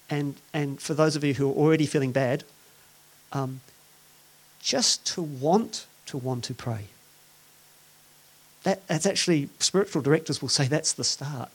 And, 0.09 0.37
and 0.53 0.81
for 0.81 0.95
those 0.95 1.17
of 1.17 1.25
you 1.25 1.35
who 1.35 1.51
are 1.51 1.55
already 1.55 1.87
feeling 1.87 2.13
bad, 2.13 2.45
um, 3.33 3.61
just 4.63 5.07
to 5.15 5.23
want 5.23 5.87
to 6.07 6.17
want 6.17 6.45
to 6.45 6.55
pray. 6.55 6.87
That, 8.63 8.87
that's 8.89 9.07
actually, 9.07 9.49
spiritual 9.59 10.03
directors 10.03 10.43
will 10.43 10.49
say 10.49 10.67
that's 10.67 10.93
the 10.93 11.05
start. 11.05 11.51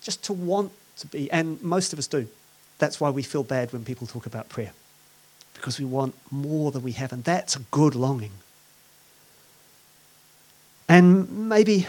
Just 0.00 0.24
to 0.24 0.32
want 0.32 0.72
to 0.98 1.06
be, 1.06 1.30
and 1.30 1.62
most 1.62 1.92
of 1.92 1.98
us 1.98 2.06
do. 2.06 2.26
That's 2.78 3.00
why 3.00 3.10
we 3.10 3.22
feel 3.22 3.44
bad 3.44 3.72
when 3.72 3.84
people 3.84 4.06
talk 4.06 4.26
about 4.26 4.48
prayer, 4.48 4.72
because 5.54 5.78
we 5.78 5.84
want 5.84 6.14
more 6.30 6.72
than 6.72 6.82
we 6.82 6.92
have, 6.92 7.12
and 7.12 7.22
that's 7.22 7.54
a 7.56 7.60
good 7.70 7.94
longing. 7.94 8.32
And 10.88 11.48
maybe, 11.48 11.86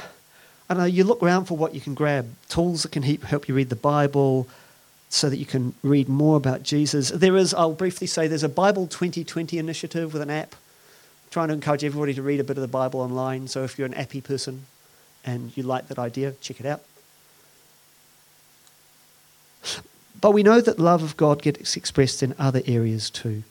I 0.69 0.75
don't 0.75 0.83
know, 0.83 0.87
you 0.87 1.03
look 1.03 1.23
around 1.23 1.45
for 1.45 1.57
what 1.57 1.73
you 1.73 1.81
can 1.81 1.95
grab 1.95 2.27
tools 2.49 2.83
that 2.83 2.91
can 2.91 3.01
help 3.01 3.47
you 3.47 3.55
read 3.55 3.69
the 3.69 3.75
Bible 3.75 4.47
so 5.11 5.29
that 5.29 5.37
you 5.37 5.45
can 5.45 5.73
read 5.83 6.07
more 6.07 6.37
about 6.37 6.63
Jesus. 6.63 7.09
There 7.09 7.35
is, 7.35 7.53
I'll 7.53 7.73
briefly 7.73 8.07
say, 8.07 8.27
there's 8.27 8.43
a 8.43 8.49
Bible 8.49 8.87
2020 8.87 9.57
initiative 9.57 10.13
with 10.13 10.21
an 10.21 10.29
app 10.29 10.55
trying 11.29 11.49
to 11.49 11.53
encourage 11.53 11.83
everybody 11.83 12.13
to 12.13 12.21
read 12.21 12.39
a 12.39 12.45
bit 12.45 12.57
of 12.57 12.61
the 12.61 12.67
Bible 12.69 13.01
online. 13.01 13.49
So 13.49 13.63
if 13.65 13.77
you're 13.77 13.85
an 13.87 13.93
appy 13.93 14.21
person 14.21 14.65
and 15.25 15.55
you 15.55 15.63
like 15.63 15.89
that 15.89 15.99
idea, 15.99 16.31
check 16.39 16.61
it 16.61 16.65
out. 16.65 16.81
But 20.21 20.31
we 20.31 20.43
know 20.43 20.61
that 20.61 20.79
love 20.79 21.03
of 21.03 21.17
God 21.17 21.41
gets 21.41 21.75
expressed 21.75 22.23
in 22.23 22.33
other 22.39 22.61
areas 22.65 23.09
too, 23.09 23.43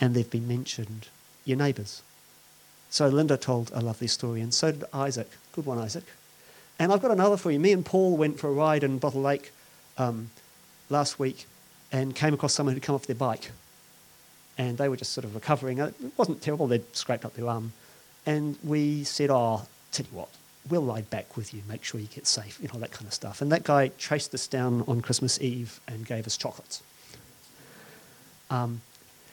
and 0.00 0.14
they've 0.14 0.30
been 0.30 0.46
mentioned. 0.46 1.08
Your 1.44 1.58
neighbours. 1.58 2.02
So 2.90 3.08
Linda 3.08 3.36
told 3.36 3.72
a 3.74 3.80
lovely 3.80 4.06
story, 4.06 4.42
and 4.42 4.54
so 4.54 4.70
did 4.70 4.84
Isaac. 4.92 5.28
Good 5.52 5.66
one, 5.66 5.78
Isaac. 5.78 6.04
And 6.78 6.92
I've 6.92 7.02
got 7.02 7.10
another 7.10 7.36
for 7.36 7.50
you. 7.50 7.58
Me 7.58 7.72
and 7.72 7.84
Paul 7.84 8.16
went 8.16 8.38
for 8.38 8.48
a 8.48 8.52
ride 8.52 8.84
in 8.84 8.98
Bottle 8.98 9.22
Lake 9.22 9.50
um, 9.98 10.30
last 10.90 11.18
week 11.18 11.46
and 11.92 12.14
came 12.14 12.34
across 12.34 12.52
someone 12.52 12.74
who'd 12.74 12.82
come 12.82 12.94
off 12.94 13.06
their 13.06 13.16
bike. 13.16 13.50
And 14.58 14.76
they 14.76 14.88
were 14.88 14.96
just 14.96 15.12
sort 15.12 15.24
of 15.24 15.34
recovering. 15.34 15.78
It 15.78 15.94
wasn't 16.16 16.42
terrible, 16.42 16.66
they'd 16.66 16.94
scraped 16.94 17.24
up 17.24 17.34
their 17.34 17.48
arm. 17.48 17.72
And 18.26 18.58
we 18.62 19.04
said, 19.04 19.30
Oh, 19.30 19.62
tell 19.92 20.06
you 20.06 20.16
what, 20.16 20.28
we'll 20.68 20.82
ride 20.82 21.08
back 21.10 21.36
with 21.36 21.54
you, 21.54 21.62
make 21.68 21.84
sure 21.84 22.00
you 22.00 22.06
get 22.06 22.26
safe, 22.26 22.58
you 22.60 22.68
know, 22.68 22.78
that 22.80 22.90
kind 22.90 23.06
of 23.06 23.14
stuff. 23.14 23.40
And 23.40 23.50
that 23.52 23.64
guy 23.64 23.88
traced 23.98 24.34
us 24.34 24.46
down 24.46 24.84
on 24.86 25.00
Christmas 25.00 25.40
Eve 25.40 25.80
and 25.88 26.06
gave 26.06 26.26
us 26.26 26.36
chocolates. 26.36 26.82
Um, 28.50 28.82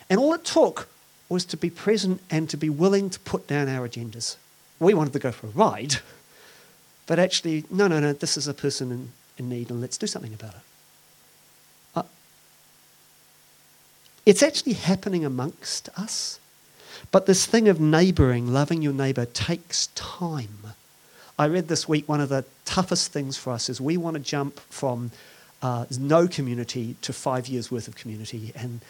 and 0.10 0.20
all 0.20 0.34
it 0.34 0.46
took 0.46 0.88
was 1.30 1.44
to 1.46 1.58
be 1.58 1.70
present 1.70 2.22
and 2.30 2.50
to 2.50 2.58
be 2.58 2.70
willing 2.70 3.10
to 3.10 3.20
put 3.20 3.48
down 3.48 3.68
our 3.68 3.88
agendas. 3.88 4.38
We 4.80 4.94
wanted 4.94 5.14
to 5.14 5.20
go 5.20 5.32
for 5.32 5.48
a 5.48 5.50
ride, 5.50 5.96
but 7.08 7.20
actually, 7.20 7.66
no, 7.70 7.88
no, 7.88 8.00
no, 8.00 8.14
this 8.14 8.38
is 8.38 8.48
a 8.48 8.54
person 8.54 8.92
in, 8.92 9.12
in 9.38 9.50
need 9.50 9.70
and 9.70 9.82
let's 9.82 9.98
do 9.98 10.08
something 10.08 10.34
about 10.34 10.54
it. 10.54 10.62
It's 14.28 14.44
actually 14.44 14.74
happening 14.74 15.24
amongst 15.24 15.88
us. 15.98 16.42
But 17.14 17.28
this 17.28 17.46
thing 17.46 17.70
of 17.70 17.80
neighbouring, 17.80 18.52
loving 18.52 18.82
your 18.82 18.92
neighbour, 18.92 19.24
takes 19.26 19.88
time. 19.96 20.74
I 21.40 21.48
read 21.48 21.70
this 21.70 21.88
week 21.88 22.10
one 22.10 22.20
of 22.20 22.28
the 22.28 22.44
toughest 22.66 23.14
things 23.14 23.38
for 23.38 23.54
us 23.54 23.70
is 23.70 23.80
we 23.80 23.96
want 23.96 24.16
to 24.16 24.20
jump 24.22 24.60
from 24.70 25.12
uh, 25.62 25.86
no 25.98 26.28
community 26.28 26.98
to 27.04 27.14
five 27.14 27.48
years 27.48 27.72
worth 27.72 27.88
of 27.88 27.96
community. 27.96 28.52
And 28.54 28.82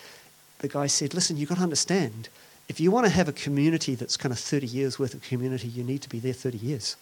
the 0.58 0.70
guy 0.70 0.88
said, 0.88 1.14
Listen, 1.14 1.38
you've 1.38 1.50
got 1.50 1.58
to 1.58 1.64
understand, 1.64 2.30
if 2.68 2.80
you 2.80 2.90
want 2.90 3.06
to 3.06 3.12
have 3.12 3.30
a 3.30 3.34
community 3.34 3.94
that's 3.94 4.18
kind 4.18 4.34
of 4.34 4.40
30 4.40 4.66
years 4.66 4.98
worth 4.98 5.14
of 5.14 5.22
community, 5.22 5.68
you 5.68 5.84
need 5.84 6.02
to 6.02 6.10
be 6.10 6.18
there 6.18 6.34
30 6.34 6.58
years. 6.58 6.96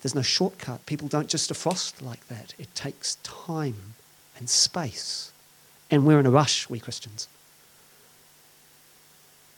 There's 0.00 0.14
no 0.14 0.22
shortcut. 0.22 0.86
People 0.86 1.08
don't 1.08 1.28
just 1.28 1.52
defrost 1.52 2.02
like 2.02 2.24
that. 2.28 2.54
It 2.56 2.72
takes 2.76 3.16
time 3.24 3.94
and 4.38 4.48
space. 4.48 5.31
And 5.92 6.06
we're 6.06 6.18
in 6.18 6.24
a 6.24 6.30
rush, 6.30 6.70
we 6.70 6.80
Christians. 6.80 7.28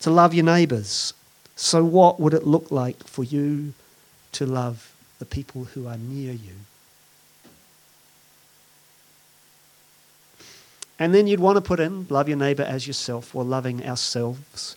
To 0.01 0.11
love 0.11 0.35
your 0.35 0.45
neighbours. 0.45 1.15
So, 1.55 1.85
what 1.85 2.19
would 2.19 2.35
it 2.35 2.45
look 2.45 2.73
like 2.73 3.05
for 3.05 3.23
you 3.23 3.73
to 4.33 4.45
love 4.45 4.93
the 5.21 5.25
people 5.25 5.65
who 5.65 5.87
are 5.87 5.97
near 5.97 6.33
you? 6.33 6.55
And 10.99 11.15
then 11.15 11.29
you'd 11.29 11.39
want 11.39 11.57
to 11.57 11.61
put 11.61 11.79
in 11.79 12.07
love 12.11 12.29
your 12.29 12.37
neighbour 12.37 12.65
as 12.65 12.87
yourself 12.89 13.35
or 13.35 13.45
loving 13.45 13.87
ourselves. 13.87 14.77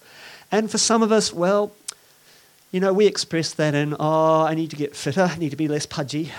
And 0.52 0.70
for 0.70 0.78
some 0.78 1.02
of 1.02 1.12
us, 1.12 1.34
well, 1.34 1.74
you 2.72 2.80
know, 2.80 2.94
we 2.94 3.08
express 3.08 3.54
that 3.56 3.74
in, 3.74 3.96
oh, 4.00 4.44
I 4.44 4.54
need 4.54 4.70
to 4.70 4.76
get 4.76 4.96
fitter, 4.96 5.24
I 5.24 5.38
need 5.38 5.50
to 5.50 5.56
be 5.56 5.68
less 5.68 5.88
pudgy. 5.88 6.32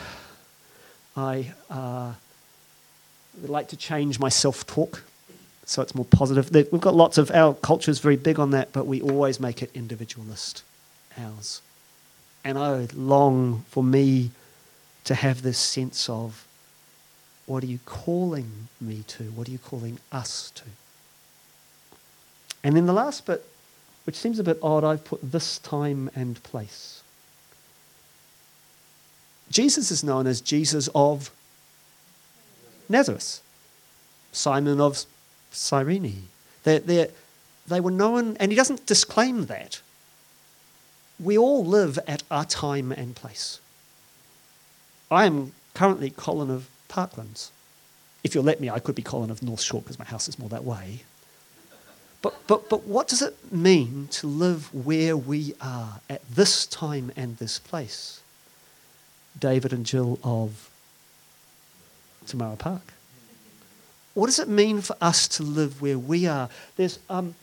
I 1.16 1.52
uh, 1.68 2.12
would 3.40 3.50
like 3.50 3.68
to 3.68 3.76
change 3.76 4.20
my 4.20 4.28
self 4.28 4.64
talk 4.64 5.02
so 5.68 5.82
it's 5.82 5.94
more 5.94 6.06
positive. 6.06 6.50
We've 6.72 6.80
got 6.80 6.94
lots 6.94 7.18
of, 7.18 7.30
our 7.30 7.52
culture 7.52 7.90
is 7.90 7.98
very 7.98 8.16
big 8.16 8.40
on 8.40 8.52
that, 8.52 8.72
but 8.72 8.86
we 8.86 9.02
always 9.02 9.38
make 9.38 9.62
it 9.62 9.70
individualist, 9.74 10.62
ours. 11.18 11.60
And 12.42 12.56
I 12.56 12.88
long 12.94 13.66
for 13.68 13.84
me 13.84 14.30
to 15.04 15.14
have 15.14 15.42
this 15.42 15.58
sense 15.58 16.08
of 16.08 16.46
what 17.44 17.62
are 17.62 17.66
you 17.66 17.80
calling 17.84 18.68
me 18.80 19.04
to? 19.08 19.24
What 19.24 19.46
are 19.46 19.50
you 19.50 19.58
calling 19.58 19.98
us 20.10 20.50
to? 20.52 20.64
And 22.64 22.74
then 22.74 22.86
the 22.86 22.94
last 22.94 23.26
bit, 23.26 23.44
which 24.04 24.16
seems 24.16 24.38
a 24.38 24.44
bit 24.44 24.58
odd, 24.62 24.84
I've 24.84 25.04
put 25.04 25.20
this 25.20 25.58
time 25.58 26.10
and 26.16 26.42
place. 26.44 27.02
Jesus 29.50 29.90
is 29.90 30.02
known 30.02 30.26
as 30.26 30.40
Jesus 30.40 30.88
of 30.94 31.30
Nazareth, 32.88 33.42
Simon 34.32 34.80
of 34.80 35.04
Cyrene. 35.50 36.28
They're, 36.64 36.80
they're, 36.80 37.08
they 37.66 37.80
were 37.80 37.90
known, 37.90 38.36
and 38.38 38.50
he 38.50 38.56
doesn't 38.56 38.86
disclaim 38.86 39.46
that. 39.46 39.80
We 41.20 41.36
all 41.36 41.64
live 41.64 41.98
at 42.06 42.22
our 42.30 42.44
time 42.44 42.92
and 42.92 43.14
place. 43.14 43.60
I 45.10 45.26
am 45.26 45.52
currently 45.74 46.10
Colin 46.10 46.50
of 46.50 46.68
Parklands. 46.88 47.50
If 48.24 48.34
you'll 48.34 48.44
let 48.44 48.60
me, 48.60 48.70
I 48.70 48.78
could 48.78 48.94
be 48.94 49.02
Colin 49.02 49.30
of 49.30 49.42
North 49.42 49.60
Shore 49.60 49.80
because 49.80 49.98
my 49.98 50.04
house 50.04 50.28
is 50.28 50.38
more 50.38 50.48
that 50.48 50.64
way. 50.64 51.00
But, 52.20 52.34
but, 52.46 52.68
but 52.68 52.84
what 52.84 53.06
does 53.08 53.22
it 53.22 53.52
mean 53.52 54.08
to 54.12 54.26
live 54.26 54.74
where 54.74 55.16
we 55.16 55.54
are 55.60 56.00
at 56.10 56.28
this 56.28 56.66
time 56.66 57.12
and 57.16 57.36
this 57.36 57.58
place? 57.58 58.20
David 59.38 59.72
and 59.72 59.86
Jill 59.86 60.18
of 60.24 60.68
Tamara 62.26 62.56
Park. 62.56 62.92
What 64.18 64.26
does 64.26 64.40
it 64.40 64.48
mean 64.48 64.80
for 64.80 64.96
us 65.00 65.28
to 65.28 65.44
live 65.44 65.80
where 65.80 65.96
we 65.96 66.26
are? 66.26 66.48
There's, 66.74 66.98
um, 67.08 67.36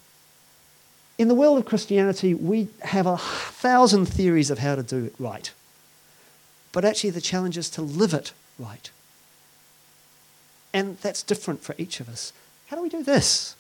in 1.18 1.30
the 1.30 1.34
world 1.34 1.58
of 1.58 1.64
Christianity, 1.64 2.34
we 2.34 2.68
have 2.82 3.08
a 3.08 3.16
thousand 3.16 4.08
theories 4.08 4.52
of 4.52 4.60
how 4.60 4.76
to 4.76 4.84
do 4.84 5.06
it 5.06 5.16
right. 5.18 5.54
But 6.74 6.84
actually, 6.84 7.12
the 7.12 7.22
challenge 7.22 7.58
is 7.58 7.70
to 7.70 7.82
live 7.82 8.14
it 8.14 8.34
right. 8.60 8.92
And 10.74 10.98
that's 10.98 11.24
different 11.24 11.64
for 11.64 11.76
each 11.78 12.02
of 12.02 12.10
us. 12.10 12.34
How 12.68 12.76
do 12.76 12.84
we 12.84 12.90
do 12.90 13.04
this? 13.04 13.56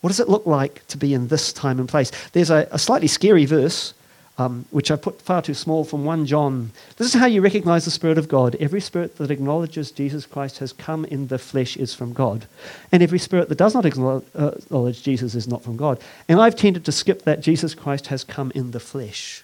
What 0.00 0.08
does 0.08 0.18
it 0.18 0.30
look 0.30 0.46
like 0.46 0.86
to 0.86 0.96
be 0.96 1.12
in 1.12 1.28
this 1.28 1.52
time 1.52 1.78
and 1.78 1.86
place? 1.86 2.10
There's 2.32 2.48
a, 2.48 2.66
a 2.72 2.78
slightly 2.78 3.08
scary 3.08 3.44
verse 3.44 3.92
um, 4.38 4.66
which 4.70 4.90
I've 4.90 5.02
put 5.02 5.22
far 5.22 5.40
too 5.40 5.54
small 5.54 5.84
from 5.84 6.04
1 6.04 6.26
John. 6.26 6.70
This 6.96 7.08
is 7.08 7.18
how 7.18 7.26
you 7.26 7.40
recognize 7.40 7.84
the 7.84 7.90
Spirit 7.90 8.18
of 8.18 8.28
God. 8.28 8.54
Every 8.56 8.80
spirit 8.80 9.16
that 9.16 9.30
acknowledges 9.30 9.90
Jesus 9.90 10.26
Christ 10.26 10.58
has 10.58 10.72
come 10.72 11.04
in 11.06 11.28
the 11.28 11.38
flesh 11.38 11.76
is 11.76 11.94
from 11.94 12.12
God. 12.12 12.46
And 12.92 13.02
every 13.02 13.18
spirit 13.18 13.48
that 13.48 13.58
does 13.58 13.74
not 13.74 13.86
acknowledge 13.86 15.02
Jesus 15.02 15.34
is 15.34 15.48
not 15.48 15.62
from 15.62 15.76
God. 15.76 16.00
And 16.28 16.40
I've 16.40 16.56
tended 16.56 16.84
to 16.84 16.92
skip 16.92 17.22
that 17.22 17.40
Jesus 17.40 17.74
Christ 17.74 18.08
has 18.08 18.24
come 18.24 18.52
in 18.54 18.72
the 18.72 18.80
flesh. 18.80 19.42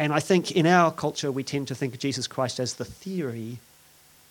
And 0.00 0.12
I 0.12 0.20
think 0.20 0.52
in 0.52 0.66
our 0.66 0.90
culture, 0.90 1.30
we 1.30 1.44
tend 1.44 1.68
to 1.68 1.74
think 1.74 1.94
of 1.94 2.00
Jesus 2.00 2.26
Christ 2.26 2.58
as 2.58 2.74
the 2.74 2.84
theory, 2.84 3.58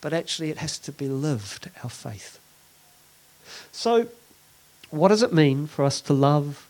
but 0.01 0.13
actually 0.13 0.49
it 0.49 0.57
has 0.57 0.77
to 0.79 0.91
be 0.91 1.07
lived, 1.07 1.69
our 1.83 1.89
faith. 1.89 2.39
So, 3.71 4.07
what 4.89 5.09
does 5.09 5.23
it 5.23 5.33
mean 5.33 5.67
for 5.67 5.83
us 5.83 5.99
to 6.01 6.13
love 6.13 6.66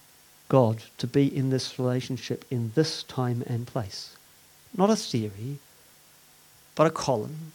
God 0.50 0.84
to 0.98 1.08
be 1.08 1.36
in 1.36 1.50
this 1.50 1.78
relationship 1.78 2.46
in 2.50 2.72
this 2.76 3.04
time 3.04 3.44
and 3.48 3.68
place. 3.68 4.16
Not 4.76 4.90
a 4.90 4.96
theory, 4.96 5.60
but 6.76 6.88
a 6.88 6.92
Colin 6.92 7.52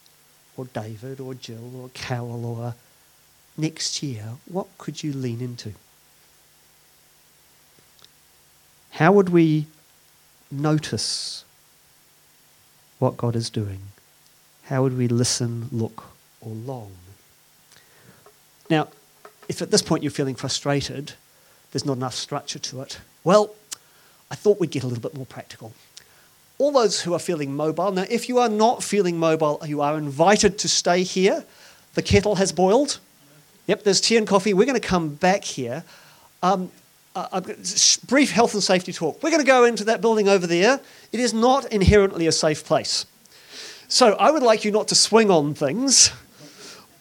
or 0.57 0.67
David 0.67 1.21
or 1.21 1.35
Jill 1.35 1.81
or 1.81 1.91
Carol 1.95 2.45
or 2.45 2.75
next 3.57 4.03
year, 4.03 4.25
what 4.47 4.67
could 4.79 5.03
you 5.03 5.13
lean 5.13 5.41
into? 5.41 5.73
How 8.91 9.13
would 9.13 9.31
we 9.31 9.67
notice 10.51 11.45
what 12.99 13.17
God 13.17 13.35
is 13.35 13.51
doing? 13.51 13.81
How 14.65 14.83
would 14.83 14.97
we 14.97 15.09
listen, 15.09 15.69
look, 15.73 16.05
or 16.41 16.53
long? 16.53 16.93
Now, 18.69 18.89
if 19.49 19.61
at 19.61 19.71
this 19.71 19.83
point 19.83 20.03
you're 20.03 20.11
feeling 20.11 20.35
frustrated, 20.35 21.15
there's 21.73 21.87
not 21.87 21.97
enough 21.97 22.15
structure 22.15 22.59
to 22.59 22.83
it. 22.83 22.99
Well, 23.25 23.55
I 24.31 24.35
thought 24.35 24.61
we'd 24.61 24.71
get 24.71 24.85
a 24.85 24.87
little 24.87 25.03
bit 25.03 25.15
more 25.15 25.27
practical. 25.27 25.73
All 26.59 26.71
those 26.71 27.03
who 27.03 27.15
are 27.15 27.19
feeling 27.19 27.55
mobile, 27.55 27.91
now, 27.91 28.05
if 28.09 28.29
you 28.29 28.39
are 28.39 28.49
not 28.49 28.83
feeling 28.83 29.19
mobile, 29.19 29.61
you 29.67 29.81
are 29.81 29.99
invited 29.99 30.59
to 30.59 30.69
stay 30.69 31.03
here. 31.03 31.45
The 31.95 32.03
kettle 32.03 32.37
has 32.37 32.53
boiled. 32.53 32.99
Yep, 33.67 33.85
there's 33.85 34.01
tea 34.01 34.17
and 34.17 34.27
coffee. 34.27 34.55
We're 34.55 34.67
going 34.67 34.81
to 34.81 34.87
come 34.87 35.15
back 35.15 35.45
here. 35.45 35.85
Um, 36.43 36.71
uh, 37.15 37.41
brief 38.07 38.31
health 38.31 38.55
and 38.55 38.63
safety 38.63 38.93
talk. 38.93 39.23
We're 39.23 39.31
going 39.31 39.43
to 39.43 39.47
go 39.47 39.65
into 39.65 39.85
that 39.85 40.01
building 40.01 40.29
over 40.29 40.47
there. 40.47 40.81
It 41.13 41.21
is 41.21 41.35
not 41.35 41.71
inherently 41.73 42.27
a 42.27 42.33
safe 42.33 42.65
place. 42.65 43.07
So 43.89 44.13
I 44.15 44.31
would 44.31 44.43
like 44.43 44.65
you 44.65 44.71
not 44.71 44.89
to 44.89 44.95
swing 44.95 45.31
on 45.31 45.55
things, 45.55 46.11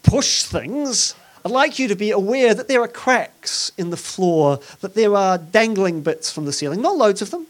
push 0.04 0.44
things, 0.44 1.16
I'd 1.44 1.52
like 1.52 1.80
you 1.80 1.88
to 1.88 1.96
be 1.96 2.12
aware 2.12 2.54
that 2.54 2.68
there 2.68 2.82
are 2.82 2.88
cracks 2.88 3.72
in 3.78 3.90
the 3.90 3.98
floor, 3.98 4.60
that 4.82 4.94
there 4.94 5.16
are 5.16 5.38
dangling 5.38 6.02
bits 6.02 6.32
from 6.32 6.46
the 6.46 6.54
ceiling, 6.54 6.82
not 6.82 6.98
loads 6.98 7.22
of 7.22 7.32
them. 7.32 7.48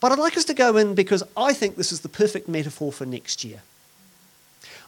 But 0.00 0.12
I'd 0.12 0.18
like 0.18 0.36
us 0.36 0.44
to 0.46 0.54
go 0.54 0.76
in 0.76 0.94
because 0.94 1.22
I 1.36 1.52
think 1.52 1.76
this 1.76 1.92
is 1.92 2.00
the 2.00 2.08
perfect 2.08 2.48
metaphor 2.48 2.92
for 2.92 3.06
next 3.06 3.44
year. 3.44 3.62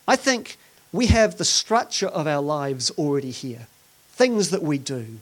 I 0.07 0.16
think 0.16 0.57
we 0.92 1.07
have 1.07 1.38
the 1.38 1.44
structure 1.44 2.09
of 2.09 2.27
our 2.27 2.42
lives 2.42 2.90
already 2.92 3.31
here, 3.31 3.66
things 4.11 4.51
that 4.51 4.62
we 4.62 4.79
do. 4.79 5.18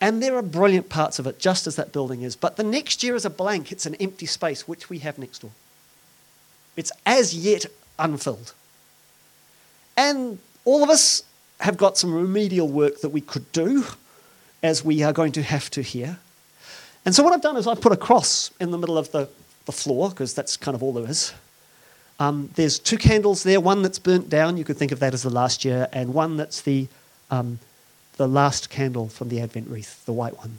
And 0.00 0.20
there 0.20 0.36
are 0.36 0.42
brilliant 0.42 0.88
parts 0.88 1.20
of 1.20 1.28
it, 1.28 1.38
just 1.38 1.68
as 1.68 1.76
that 1.76 1.92
building 1.92 2.22
is. 2.22 2.34
But 2.34 2.56
the 2.56 2.64
next 2.64 3.04
year 3.04 3.14
is 3.14 3.24
a 3.24 3.30
blank, 3.30 3.70
it's 3.70 3.86
an 3.86 3.94
empty 3.96 4.26
space, 4.26 4.66
which 4.66 4.90
we 4.90 4.98
have 4.98 5.18
next 5.18 5.40
door. 5.40 5.52
It's 6.76 6.90
as 7.06 7.34
yet 7.34 7.66
unfilled. 7.98 8.52
And 9.96 10.38
all 10.64 10.82
of 10.82 10.90
us 10.90 11.22
have 11.62 11.76
got 11.76 11.96
some 11.96 12.12
remedial 12.12 12.68
work 12.68 13.00
that 13.02 13.10
we 13.10 13.20
could 13.20 13.50
do, 13.52 13.84
as 14.64 14.84
we 14.84 15.04
are 15.04 15.12
going 15.12 15.30
to 15.30 15.42
have 15.42 15.70
to 15.70 15.80
here. 15.80 16.18
And 17.04 17.14
so 17.14 17.22
what 17.22 17.32
I've 17.32 17.40
done 17.40 17.56
is 17.56 17.68
I've 17.68 17.80
put 17.80 17.92
a 17.92 17.96
cross 17.96 18.50
in 18.60 18.72
the 18.72 18.78
middle 18.78 18.98
of 18.98 19.12
the, 19.12 19.28
the 19.66 19.72
floor, 19.72 20.10
because 20.10 20.34
that's 20.34 20.56
kind 20.56 20.74
of 20.74 20.82
all 20.82 20.92
there 20.92 21.08
is. 21.08 21.32
Um, 22.18 22.50
there's 22.56 22.80
two 22.80 22.98
candles 22.98 23.44
there, 23.44 23.60
one 23.60 23.82
that's 23.82 24.00
burnt 24.00 24.28
down, 24.28 24.56
you 24.56 24.64
could 24.64 24.76
think 24.76 24.90
of 24.90 24.98
that 24.98 25.14
as 25.14 25.22
the 25.22 25.30
last 25.30 25.64
year, 25.64 25.88
and 25.92 26.12
one 26.12 26.36
that's 26.36 26.62
the, 26.62 26.88
um, 27.30 27.60
the 28.16 28.26
last 28.26 28.68
candle 28.68 29.08
from 29.08 29.28
the 29.28 29.40
Advent 29.40 29.68
wreath, 29.68 30.04
the 30.04 30.12
white 30.12 30.36
one, 30.38 30.58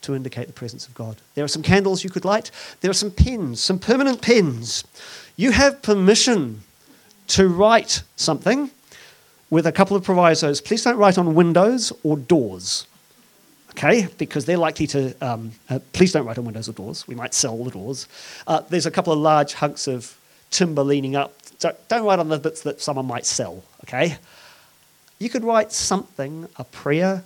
to 0.00 0.14
indicate 0.14 0.46
the 0.46 0.54
presence 0.54 0.88
of 0.88 0.94
God. 0.94 1.16
There 1.34 1.44
are 1.44 1.48
some 1.48 1.62
candles 1.62 2.04
you 2.04 2.10
could 2.10 2.24
light. 2.24 2.50
There 2.80 2.90
are 2.90 2.94
some 2.94 3.10
pens, 3.10 3.60
some 3.60 3.78
permanent 3.78 4.22
pens. 4.22 4.84
You 5.36 5.52
have 5.52 5.82
permission 5.82 6.62
to 7.28 7.48
write 7.48 8.02
something 8.16 8.70
with 9.50 9.66
a 9.66 9.72
couple 9.72 9.96
of 9.96 10.04
provisos. 10.04 10.60
Please 10.60 10.84
don't 10.84 10.96
write 10.96 11.18
on 11.18 11.34
windows 11.34 11.92
or 12.02 12.16
doors, 12.16 12.86
okay? 13.70 14.08
Because 14.18 14.44
they're 14.44 14.58
likely 14.58 14.86
to. 14.88 15.14
Um, 15.20 15.52
uh, 15.70 15.78
please 15.92 16.12
don't 16.12 16.26
write 16.26 16.38
on 16.38 16.44
windows 16.44 16.68
or 16.68 16.72
doors. 16.72 17.06
We 17.08 17.14
might 17.14 17.34
sell 17.34 17.62
the 17.64 17.70
doors. 17.70 18.06
Uh, 18.46 18.60
there's 18.68 18.86
a 18.86 18.90
couple 18.90 19.12
of 19.12 19.18
large 19.18 19.54
hunks 19.54 19.86
of 19.86 20.16
timber 20.50 20.82
leaning 20.82 21.16
up. 21.16 21.34
Don't, 21.58 21.88
don't 21.88 22.04
write 22.04 22.18
on 22.18 22.28
the 22.28 22.38
bits 22.38 22.62
that 22.62 22.80
someone 22.80 23.06
might 23.06 23.26
sell, 23.26 23.64
okay? 23.84 24.16
You 25.18 25.28
could 25.28 25.42
write 25.42 25.72
something, 25.72 26.48
a 26.56 26.64
prayer. 26.64 27.24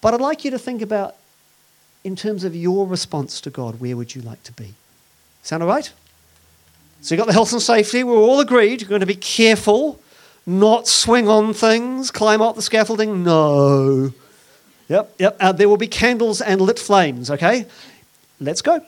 But 0.00 0.14
I'd 0.14 0.20
like 0.20 0.44
you 0.44 0.52
to 0.52 0.58
think 0.58 0.82
about, 0.82 1.16
in 2.04 2.14
terms 2.14 2.44
of 2.44 2.54
your 2.54 2.86
response 2.86 3.40
to 3.40 3.50
God, 3.50 3.80
where 3.80 3.96
would 3.96 4.14
you 4.14 4.22
like 4.22 4.44
to 4.44 4.52
be? 4.52 4.74
Sound 5.42 5.64
all 5.64 5.68
right? 5.68 5.92
So 7.00 7.14
you've 7.14 7.20
got 7.20 7.26
the 7.26 7.32
health 7.32 7.52
and 7.52 7.62
safety. 7.62 8.04
We're 8.04 8.16
all 8.16 8.38
agreed. 8.38 8.80
You're 8.80 8.88
going 8.88 9.00
to 9.00 9.06
be 9.06 9.16
careful 9.16 10.00
not 10.48 10.88
swing 10.88 11.28
on 11.28 11.52
things, 11.52 12.10
climb 12.10 12.40
up 12.40 12.56
the 12.56 12.62
scaffolding? 12.62 13.22
No. 13.22 14.12
Yep, 14.88 15.14
yep. 15.18 15.36
Uh, 15.38 15.52
there 15.52 15.68
will 15.68 15.76
be 15.76 15.86
candles 15.86 16.40
and 16.40 16.60
lit 16.60 16.78
flames, 16.78 17.30
okay? 17.30 17.66
Let's 18.40 18.62
go. 18.62 18.80